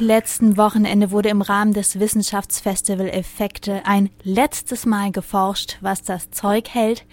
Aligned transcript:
letzten 0.00 0.56
Wochenende 0.56 1.10
wurde 1.10 1.28
im 1.28 1.42
Rahmen 1.42 1.72
des 1.72 1.98
Wissenschaftsfestival 1.98 3.08
Effekte 3.08 3.82
ein 3.84 4.10
letztes 4.22 4.86
Mal 4.86 5.12
geforscht, 5.12 5.78
was 5.80 6.02
das 6.02 6.30
Zeug 6.30 6.68
hält. 6.70 7.04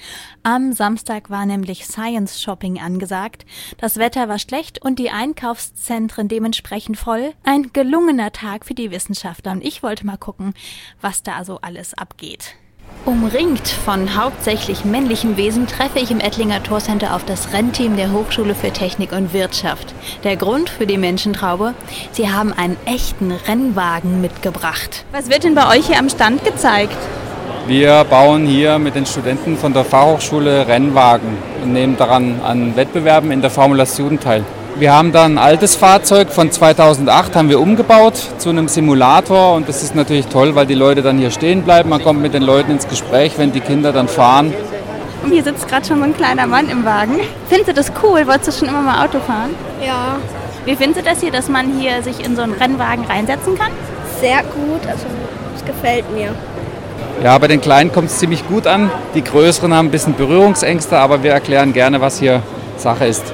Am 0.44 0.74
Samstag 0.74 1.30
war 1.30 1.46
nämlich 1.46 1.86
Science 1.86 2.42
Shopping 2.42 2.80
angesagt. 2.80 3.46
Das 3.78 3.98
Wetter 3.98 4.30
war 4.30 4.40
schlecht 4.40 4.84
und 4.84 5.00
die 5.00 5.10
Einkaufszentren 5.10 6.28
dementsprechend 6.28 6.98
voll. 6.98 7.34
Ein 7.44 7.72
gelungener 7.74 8.32
Tag 8.32 8.66
für 8.66 8.74
die 8.74 8.92
Wissenschaftler 8.92 9.54
und 9.54 9.64
ich 9.64 9.84
wollte 9.84 10.06
mal 10.06 10.18
gucken, 10.18 10.54
was 11.02 11.24
da 11.24 11.46
so 11.46 11.60
alles 11.62 11.94
abgeht. 11.94 12.56
Umringt 13.06 13.68
von 13.68 14.16
hauptsächlich 14.16 14.86
männlichen 14.86 15.36
Wesen 15.36 15.68
treffe 15.68 16.00
ich 16.00 16.10
im 16.10 16.22
Ettlinger 16.22 16.64
Torcenter 16.64 17.14
auf 17.14 17.26
das 17.26 17.52
Rennteam 17.52 17.98
der 17.98 18.14
Hochschule 18.14 18.56
für 18.56 18.72
Technik 18.72 19.12
und 19.12 19.34
Wirtschaft. 19.34 19.94
Der 20.24 20.38
Grund 20.38 20.70
für 20.70 20.88
die 20.88 20.98
Menschentraube? 20.98 21.74
Sie 22.14 22.32
haben 22.32 22.54
einen 22.54 22.78
echten 22.86 23.34
Rennwagen 23.34 24.22
mitgebracht. 24.22 25.04
Was 25.12 25.30
wird 25.30 25.44
denn 25.44 25.54
bei 25.54 25.68
euch 25.76 25.88
hier 25.88 26.00
am 26.00 26.08
Stand 26.08 26.46
gezeigt? 26.46 26.96
Wir 27.68 28.06
bauen 28.06 28.46
hier 28.46 28.80
mit 28.80 28.96
den 28.96 29.06
Studenten 29.06 29.58
von 29.58 29.74
der 29.74 29.84
Fachhochschule 29.84 30.66
Rennwagen 30.70 31.38
und 31.62 31.74
nehmen 31.74 31.98
daran 31.98 32.40
an 32.42 32.78
Wettbewerben 32.78 33.32
in 33.32 33.42
der 33.42 33.50
Formulation 33.50 34.18
teil. 34.18 34.46
Wir 34.76 34.92
haben 34.92 35.12
dann 35.12 35.34
ein 35.34 35.38
altes 35.38 35.76
Fahrzeug 35.76 36.32
von 36.32 36.52
2008 36.52 37.36
haben 37.36 37.50
wir 37.50 37.60
umgebaut 37.60 38.16
zu 38.40 38.50
einem 38.50 38.68
Simulator 38.68 39.54
und 39.54 39.70
das 39.70 39.84
ist 39.84 39.94
natürlich 39.94 40.28
toll, 40.28 40.56
weil 40.56 40.66
die 40.66 40.74
Leute 40.74 41.04
dann 41.04 41.20
hier 41.20 41.30
stehen 41.30 41.62
bleiben. 41.62 41.90
Man 41.90 42.04
kommt 42.04 42.22
mit 42.22 42.34
den 42.34 42.42
Leuten 42.42 42.72
ins 42.72 42.88
Gespräch, 42.88 43.34
wenn 43.38 43.52
die 43.52 43.60
Kinder 43.60 43.94
dann 43.94 44.08
fahren. 44.08 44.52
Und 45.24 45.32
hier 45.32 45.44
sitzt 45.44 45.68
gerade 45.68 45.86
schon 45.86 46.00
so 46.00 46.04
ein 46.04 46.18
kleiner 46.18 46.48
Mann 46.48 46.70
im 46.70 46.84
Wagen. 46.86 47.20
Findest 47.50 47.70
du 47.70 47.74
das 47.74 47.92
cool? 48.02 48.26
Wolltest 48.26 48.48
du 48.48 48.52
schon 48.52 48.70
immer 48.70 48.82
mal 48.82 49.06
Auto 49.06 49.20
fahren? 49.20 49.52
Ja. 49.86 50.18
Wie 50.66 50.76
findest 50.76 51.02
du 51.02 51.10
das 51.10 51.22
hier, 51.22 51.32
dass 51.32 51.50
man 51.50 51.78
hier 51.80 52.02
sich 52.02 52.26
in 52.26 52.36
so 52.36 52.42
einen 52.42 52.54
Rennwagen 52.54 53.06
reinsetzen 53.06 53.56
kann? 53.56 53.72
Sehr 54.20 54.42
gut, 54.42 54.88
also 54.88 55.06
es 55.56 55.64
gefällt 55.66 56.12
mir. 56.14 56.34
Ja, 57.24 57.38
bei 57.38 57.48
den 57.48 57.62
Kleinen 57.62 57.92
kommt 57.92 58.10
es 58.10 58.18
ziemlich 58.18 58.48
gut 58.48 58.66
an. 58.66 58.90
Die 59.14 59.24
Größeren 59.24 59.72
haben 59.74 59.88
ein 59.88 59.92
bisschen 59.92 60.16
Berührungsängste, 60.16 60.98
aber 60.98 61.22
wir 61.22 61.32
erklären 61.32 61.74
gerne, 61.74 62.02
was 62.02 62.18
hier 62.18 62.42
Sache 62.78 63.06
ist. 63.06 63.34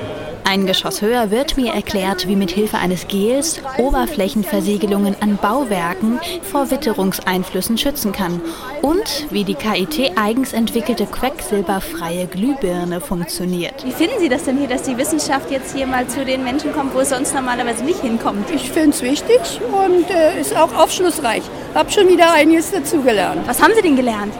Ein 0.50 0.66
Geschoss 0.66 1.04
höher 1.04 1.30
wird 1.30 1.58
mir 1.58 1.76
erklärt, 1.76 2.28
wie 2.28 2.36
mit 2.36 2.50
Hilfe 2.50 2.80
eines 2.80 3.08
Gels 3.08 3.62
Oberflächenversiegelungen 3.78 5.16
an 5.22 5.38
Bauwerken 5.38 6.20
vor 6.42 6.72
Witterungseinflüssen 6.72 7.78
schützen 7.78 8.14
kann 8.14 8.42
und 8.82 9.28
wie 9.30 9.44
die 9.44 9.54
KIT 9.54 10.18
eigens 10.18 10.54
entwickelte 10.54 11.06
quecksilberfreie 11.06 12.26
Glühbirne 12.26 13.00
funktioniert. 13.00 13.86
Wie 13.86 13.92
finden 13.92 14.20
Sie 14.20 14.28
das 14.28 14.46
denn 14.46 14.58
hier, 14.58 14.68
dass 14.68 14.82
die 14.82 14.98
Wissenschaft 14.98 15.52
jetzt 15.52 15.76
hier 15.76 15.86
mal 15.86 16.08
zu 16.08 16.26
den 16.26 16.44
Menschen 16.44 16.74
kommt, 16.74 16.96
wo 16.96 17.00
es 17.02 17.10
sonst 17.10 17.36
normalerweise 17.36 17.84
nicht 17.84 18.02
hinkommt? 18.02 18.50
Ich 18.50 18.72
finde 18.72 18.90
es 18.90 19.04
wichtig 19.04 19.62
und 19.72 20.10
äh, 20.10 20.42
ist 20.42 20.58
auch 20.58 20.74
aufschlussreich. 20.74 21.44
Hab 21.76 21.94
schon 21.94 22.08
wieder 22.08 22.34
einiges 22.34 22.72
dazugelernt. 22.72 23.42
Was 23.46 23.62
haben 23.62 23.74
Sie 23.76 23.84
denn 23.84 23.96
gelernt? 23.96 24.34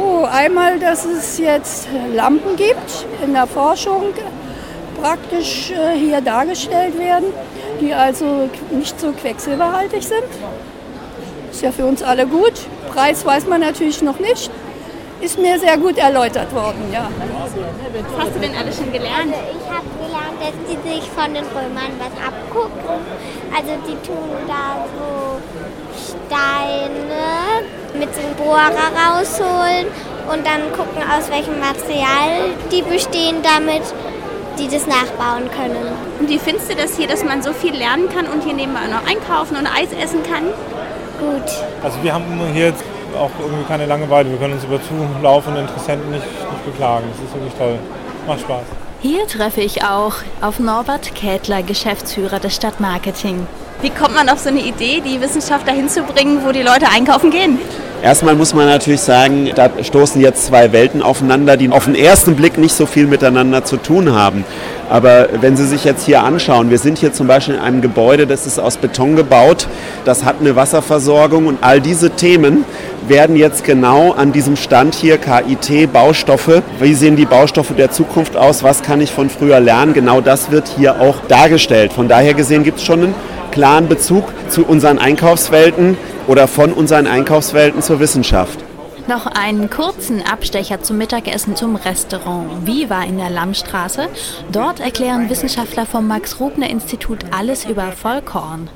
Oh, 0.00 0.28
einmal, 0.30 0.78
dass 0.78 1.04
es 1.04 1.38
jetzt 1.38 1.88
Lampen 2.14 2.54
gibt 2.54 3.04
in 3.24 3.32
der 3.32 3.48
Forschung, 3.48 4.14
praktisch 5.00 5.70
äh, 5.70 5.96
hier 5.96 6.20
dargestellt 6.20 6.98
werden, 6.98 7.32
die 7.80 7.94
also 7.94 8.48
nicht 8.70 8.98
so 9.00 9.12
quecksilberhaltig 9.12 10.02
sind. 10.02 10.24
Ist 11.50 11.62
ja 11.62 11.72
für 11.72 11.86
uns 11.86 12.02
alle 12.02 12.26
gut. 12.26 12.54
Preis 12.92 13.24
weiß 13.24 13.46
man 13.46 13.60
natürlich 13.60 14.02
noch 14.02 14.18
nicht. 14.18 14.50
Ist 15.20 15.38
mir 15.38 15.58
sehr 15.58 15.76
gut 15.76 15.98
erläutert 15.98 16.54
worden, 16.54 16.92
ja. 16.92 17.08
Was 17.32 18.24
hast 18.24 18.36
du 18.36 18.40
denn 18.40 18.54
alles 18.54 18.76
schon 18.76 18.92
gelernt? 18.92 19.34
Also 19.34 19.58
ich 19.58 19.68
habe 19.68 19.86
gelernt, 19.98 20.38
dass 20.40 20.54
die 20.68 20.88
sich 20.88 21.10
von 21.10 21.34
den 21.34 21.44
Römern 21.44 21.92
was 21.98 22.14
abgucken. 22.24 23.00
Also 23.54 23.72
die 23.86 24.06
tun 24.06 24.28
da 24.46 24.86
so 24.96 25.40
Steine 26.28 27.66
mit 27.94 28.08
dem 28.10 28.34
Bohrer 28.36 28.92
rausholen 28.94 29.86
und 30.32 30.46
dann 30.46 30.70
gucken, 30.76 31.02
aus 31.02 31.28
welchem 31.30 31.58
Material 31.58 32.54
die 32.70 32.82
bestehen 32.82 33.42
damit 33.42 33.82
die 34.58 34.68
das 34.68 34.86
nachbauen 34.86 35.50
können. 35.50 35.76
Und 36.18 36.28
wie 36.28 36.38
findest 36.38 36.70
du 36.70 36.74
das 36.74 36.96
hier, 36.96 37.06
dass 37.06 37.24
man 37.24 37.42
so 37.42 37.52
viel 37.52 37.74
lernen 37.74 38.08
kann 38.08 38.26
und 38.26 38.42
hier 38.44 38.54
nebenbei 38.54 38.86
noch 38.86 39.06
einkaufen 39.08 39.56
und 39.56 39.66
Eis 39.66 39.92
essen 39.92 40.22
kann? 40.22 40.44
Gut. 41.18 41.50
Also 41.82 41.98
wir 42.02 42.12
haben 42.12 42.24
hier 42.52 42.66
jetzt 42.66 42.84
auch 43.18 43.30
irgendwie 43.40 43.64
keine 43.64 43.86
Langeweile. 43.86 44.30
Wir 44.30 44.38
können 44.38 44.54
uns 44.54 44.64
über 44.64 44.80
zulaufende 44.82 45.60
Interessenten 45.60 46.10
nicht, 46.10 46.24
nicht 46.24 46.64
beklagen. 46.64 47.06
Das 47.12 47.24
ist 47.24 47.34
wirklich 47.34 47.54
toll. 47.54 47.78
Macht 48.26 48.40
Spaß. 48.40 48.64
Hier 49.00 49.26
treffe 49.28 49.60
ich 49.60 49.84
auch 49.84 50.14
auf 50.40 50.58
Norbert 50.58 51.14
Kätler, 51.14 51.62
Geschäftsführer 51.62 52.40
des 52.40 52.56
Stadtmarketing. 52.56 53.46
Wie 53.80 53.90
kommt 53.90 54.14
man 54.14 54.28
auf 54.28 54.40
so 54.40 54.48
eine 54.48 54.60
Idee, 54.60 55.00
die 55.00 55.20
Wissenschaft 55.20 55.68
dahin 55.68 55.88
zu 55.88 56.02
bringen, 56.02 56.44
wo 56.44 56.50
die 56.50 56.62
Leute 56.62 56.88
einkaufen 56.88 57.30
gehen? 57.30 57.60
Erstmal 58.00 58.36
muss 58.36 58.54
man 58.54 58.66
natürlich 58.66 59.00
sagen, 59.00 59.50
da 59.56 59.70
stoßen 59.82 60.20
jetzt 60.20 60.46
zwei 60.46 60.72
Welten 60.72 61.02
aufeinander, 61.02 61.56
die 61.56 61.68
auf 61.68 61.86
den 61.86 61.96
ersten 61.96 62.36
Blick 62.36 62.56
nicht 62.56 62.72
so 62.72 62.86
viel 62.86 63.08
miteinander 63.08 63.64
zu 63.64 63.76
tun 63.76 64.14
haben. 64.14 64.44
Aber 64.88 65.28
wenn 65.40 65.56
Sie 65.56 65.66
sich 65.66 65.84
jetzt 65.84 66.06
hier 66.06 66.22
anschauen, 66.22 66.70
wir 66.70 66.78
sind 66.78 66.98
hier 66.98 67.12
zum 67.12 67.26
Beispiel 67.26 67.56
in 67.56 67.60
einem 67.60 67.82
Gebäude, 67.82 68.28
das 68.28 68.46
ist 68.46 68.60
aus 68.60 68.76
Beton 68.76 69.16
gebaut, 69.16 69.66
das 70.04 70.24
hat 70.24 70.36
eine 70.40 70.54
Wasserversorgung 70.54 71.46
und 71.46 71.58
all 71.60 71.80
diese 71.80 72.10
Themen 72.10 72.64
werden 73.08 73.36
jetzt 73.36 73.64
genau 73.64 74.12
an 74.12 74.30
diesem 74.30 74.54
Stand 74.56 74.94
hier 74.94 75.18
KIT 75.18 75.92
Baustoffe. 75.92 76.62
Wie 76.78 76.94
sehen 76.94 77.16
die 77.16 77.26
Baustoffe 77.26 77.74
der 77.76 77.90
Zukunft 77.90 78.36
aus? 78.36 78.62
Was 78.62 78.82
kann 78.82 79.00
ich 79.00 79.10
von 79.10 79.28
früher 79.28 79.58
lernen? 79.58 79.92
Genau 79.92 80.20
das 80.20 80.52
wird 80.52 80.68
hier 80.68 81.00
auch 81.00 81.16
dargestellt. 81.26 81.92
Von 81.92 82.06
daher 82.08 82.34
gesehen 82.34 82.62
gibt 82.62 82.78
es 82.78 82.84
schon 82.84 83.02
einen 83.02 83.14
klaren 83.50 83.88
Bezug 83.88 84.24
zu 84.48 84.64
unseren 84.64 84.98
Einkaufswelten 84.98 85.96
oder 86.26 86.48
von 86.48 86.72
unseren 86.72 87.06
Einkaufswelten 87.06 87.82
zur 87.82 88.00
Wissenschaft. 88.00 88.58
Noch 89.08 89.26
einen 89.26 89.70
kurzen 89.70 90.22
Abstecher 90.22 90.82
zum 90.82 90.98
Mittagessen 90.98 91.56
zum 91.56 91.76
Restaurant 91.76 92.66
Viva 92.66 93.04
in 93.04 93.16
der 93.16 93.30
Lammstraße. 93.30 94.08
Dort 94.52 94.80
erklären 94.80 95.30
Wissenschaftler 95.30 95.86
vom 95.86 96.06
Max-Rubner-Institut 96.06 97.20
alles 97.30 97.64
über 97.64 97.90
Vollkorn. 97.92 98.68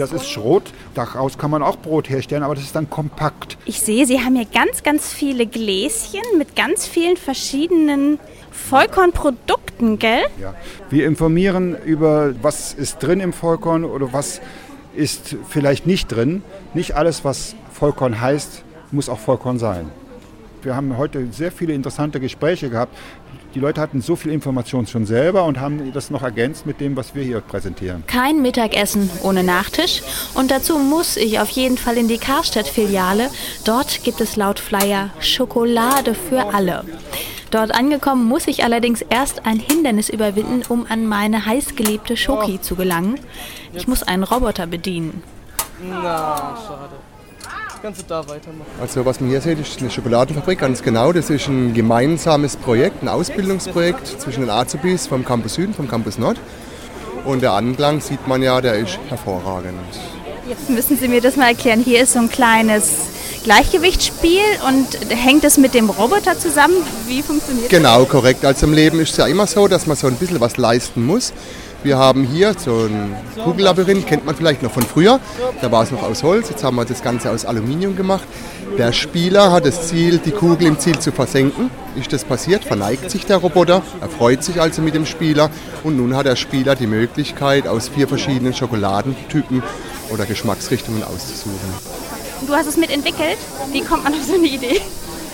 Das 0.00 0.12
ist 0.12 0.30
Schrot. 0.30 0.72
Daraus 0.94 1.36
kann 1.36 1.50
man 1.50 1.62
auch 1.62 1.76
Brot 1.76 2.08
herstellen, 2.08 2.42
aber 2.42 2.54
das 2.54 2.64
ist 2.64 2.74
dann 2.74 2.88
kompakt. 2.88 3.58
Ich 3.66 3.82
sehe, 3.82 4.06
Sie 4.06 4.20
haben 4.20 4.34
hier 4.34 4.46
ganz, 4.46 4.82
ganz 4.82 5.12
viele 5.12 5.46
Gläschen 5.46 6.22
mit 6.38 6.56
ganz 6.56 6.86
vielen 6.86 7.18
verschiedenen 7.18 8.18
Vollkornprodukten, 8.50 9.98
gell? 9.98 10.22
Ja. 10.40 10.54
Wir 10.88 11.06
informieren 11.06 11.76
über, 11.84 12.34
was 12.40 12.72
ist 12.72 13.02
drin 13.02 13.20
im 13.20 13.34
Vollkorn 13.34 13.84
oder 13.84 14.12
was 14.14 14.40
ist 14.96 15.36
vielleicht 15.48 15.86
nicht 15.86 16.08
drin. 16.08 16.42
Nicht 16.72 16.96
alles, 16.96 17.22
was 17.24 17.54
Vollkorn 17.70 18.20
heißt, 18.20 18.64
muss 18.92 19.10
auch 19.10 19.18
Vollkorn 19.18 19.58
sein. 19.58 19.90
Wir 20.62 20.76
haben 20.76 20.96
heute 20.96 21.26
sehr 21.32 21.50
viele 21.50 21.72
interessante 21.72 22.20
Gespräche 22.20 22.68
gehabt. 22.68 22.96
Die 23.54 23.60
Leute 23.60 23.80
hatten 23.80 24.00
so 24.00 24.14
viel 24.14 24.30
Information 24.32 24.86
schon 24.86 25.06
selber 25.06 25.44
und 25.44 25.58
haben 25.58 25.92
das 25.92 26.10
noch 26.10 26.22
ergänzt 26.22 26.66
mit 26.66 26.80
dem, 26.80 26.96
was 26.96 27.14
wir 27.14 27.22
hier 27.22 27.40
präsentieren. 27.40 28.04
Kein 28.06 28.42
Mittagessen 28.42 29.10
ohne 29.22 29.42
Nachtisch. 29.42 30.02
Und 30.34 30.50
dazu 30.50 30.78
muss 30.78 31.16
ich 31.16 31.40
auf 31.40 31.50
jeden 31.50 31.76
Fall 31.76 31.96
in 31.96 32.08
die 32.08 32.18
Karstadt-Filiale. 32.18 33.30
Dort 33.64 34.04
gibt 34.04 34.20
es 34.20 34.36
laut 34.36 34.58
Flyer 34.58 35.10
Schokolade 35.20 36.14
für 36.14 36.54
alle. 36.54 36.84
Dort 37.50 37.74
angekommen 37.74 38.26
muss 38.26 38.46
ich 38.46 38.62
allerdings 38.62 39.02
erst 39.02 39.44
ein 39.44 39.58
Hindernis 39.58 40.08
überwinden, 40.08 40.62
um 40.68 40.86
an 40.88 41.06
meine 41.06 41.46
heißgeliebte 41.46 42.16
Schoki 42.16 42.60
zu 42.60 42.76
gelangen. 42.76 43.18
Ich 43.72 43.88
muss 43.88 44.04
einen 44.04 44.22
Roboter 44.22 44.68
bedienen. 44.68 45.22
Na, 45.82 46.56
schade. 46.66 47.09
Du 47.82 47.88
da 48.06 48.20
weitermachen? 48.28 48.66
Also 48.78 49.06
was 49.06 49.20
man 49.20 49.30
hier 49.30 49.40
sieht, 49.40 49.58
ist 49.58 49.80
eine 49.80 49.90
Schokoladenfabrik, 49.90 50.58
ganz 50.58 50.82
genau. 50.82 51.12
Das 51.12 51.30
ist 51.30 51.48
ein 51.48 51.72
gemeinsames 51.72 52.56
Projekt, 52.56 53.02
ein 53.02 53.08
Ausbildungsprojekt 53.08 54.06
zwischen 54.20 54.42
den 54.42 54.50
Azubis 54.50 55.06
vom 55.06 55.24
Campus 55.24 55.54
Süden, 55.54 55.72
vom 55.72 55.88
Campus 55.88 56.18
Nord. 56.18 56.38
Und 57.24 57.40
der 57.40 57.52
Anklang 57.52 58.02
sieht 58.02 58.28
man 58.28 58.42
ja, 58.42 58.60
der 58.60 58.74
ist 58.74 58.98
hervorragend. 59.08 59.78
Jetzt 60.46 60.68
müssen 60.68 60.98
Sie 60.98 61.08
mir 61.08 61.22
das 61.22 61.36
mal 61.36 61.48
erklären. 61.48 61.80
Hier 61.80 62.02
ist 62.02 62.12
so 62.12 62.18
ein 62.18 62.28
kleines 62.28 62.92
Gleichgewichtsspiel 63.44 64.42
und 64.68 64.86
hängt 65.16 65.44
es 65.44 65.56
mit 65.56 65.72
dem 65.72 65.88
Roboter 65.88 66.38
zusammen? 66.38 66.76
Wie 67.06 67.22
funktioniert 67.22 67.70
genau, 67.70 68.00
das? 68.00 68.08
Genau, 68.08 68.20
korrekt. 68.20 68.44
Also 68.44 68.66
im 68.66 68.74
Leben 68.74 69.00
ist 69.00 69.12
es 69.12 69.16
ja 69.16 69.26
immer 69.26 69.46
so, 69.46 69.68
dass 69.68 69.86
man 69.86 69.96
so 69.96 70.06
ein 70.06 70.16
bisschen 70.16 70.40
was 70.40 70.58
leisten 70.58 71.06
muss. 71.06 71.32
Wir 71.82 71.96
haben 71.96 72.24
hier 72.24 72.54
so 72.58 72.84
ein 72.84 73.16
Kugellabyrinth, 73.42 74.06
kennt 74.06 74.26
man 74.26 74.34
vielleicht 74.34 74.62
noch 74.62 74.70
von 74.70 74.82
früher. 74.82 75.18
Da 75.62 75.72
war 75.72 75.82
es 75.82 75.90
noch 75.90 76.02
aus 76.02 76.22
Holz, 76.22 76.50
jetzt 76.50 76.62
haben 76.62 76.76
wir 76.76 76.84
das 76.84 77.02
Ganze 77.02 77.30
aus 77.30 77.46
Aluminium 77.46 77.96
gemacht. 77.96 78.24
Der 78.76 78.92
Spieler 78.92 79.50
hat 79.50 79.64
das 79.64 79.88
Ziel, 79.88 80.18
die 80.18 80.30
Kugel 80.30 80.66
im 80.66 80.78
Ziel 80.78 80.98
zu 80.98 81.10
versenken. 81.10 81.70
Ist 81.96 82.12
das 82.12 82.24
passiert, 82.24 82.64
verneigt 82.64 83.10
sich 83.10 83.24
der 83.24 83.38
Roboter, 83.38 83.82
er 84.00 84.08
freut 84.08 84.44
sich 84.44 84.60
also 84.60 84.82
mit 84.82 84.94
dem 84.94 85.06
Spieler 85.06 85.50
und 85.82 85.96
nun 85.96 86.14
hat 86.14 86.26
der 86.26 86.36
Spieler 86.36 86.76
die 86.76 86.86
Möglichkeit, 86.86 87.66
aus 87.66 87.88
vier 87.88 88.06
verschiedenen 88.06 88.52
Schokoladentypen 88.52 89.62
oder 90.10 90.26
Geschmacksrichtungen 90.26 91.02
auszusuchen. 91.02 91.58
Du 92.46 92.54
hast 92.54 92.66
es 92.66 92.76
mitentwickelt? 92.76 93.38
Wie 93.72 93.80
kommt 93.80 94.04
man 94.04 94.12
auf 94.12 94.22
so 94.22 94.34
eine 94.34 94.46
Idee? 94.46 94.80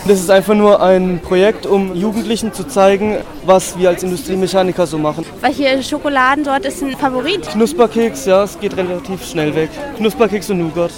Das 0.06 0.20
ist 0.20 0.31
einfach 0.31 0.55
nur 0.55 0.81
ein 0.81 1.20
Projekt, 1.20 1.67
um 1.67 1.94
Jugendlichen 1.94 2.53
zu 2.53 2.64
zeigen, 2.64 3.17
was 3.44 3.76
wir 3.76 3.88
als 3.88 4.05
Industriemechaniker 4.05 4.87
so 4.87 4.99
machen. 4.99 5.26
Welche 5.41 5.82
Schokoladensorte 5.82 6.69
ist 6.69 6.81
ein 6.82 6.97
Favorit? 6.97 7.49
Knusperkeks, 7.49 8.26
ja, 8.26 8.44
es 8.44 8.58
geht 8.61 8.76
relativ 8.76 9.26
schnell 9.26 9.55
weg. 9.55 9.70
Knusperkeks 9.97 10.50
und 10.50 10.58
Nougat. 10.58 10.93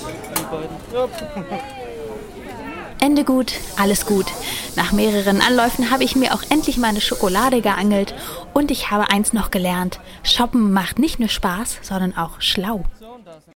Ja. 0.92 1.06
Ende 3.00 3.24
gut, 3.24 3.52
alles 3.80 4.04
gut. 4.04 4.26
Nach 4.76 4.92
mehreren 4.92 5.40
Anläufen 5.40 5.90
habe 5.90 6.04
ich 6.04 6.16
mir 6.16 6.34
auch 6.34 6.42
endlich 6.50 6.76
meine 6.78 7.00
Schokolade 7.00 7.62
geangelt 7.62 8.14
und 8.52 8.70
ich 8.70 8.90
habe 8.90 9.10
eins 9.10 9.32
noch 9.32 9.50
gelernt. 9.50 10.00
Shoppen 10.24 10.72
macht 10.72 10.98
nicht 10.98 11.20
nur 11.20 11.28
Spaß, 11.28 11.78
sondern 11.82 12.16
auch 12.16 12.40
schlau. 12.40 12.84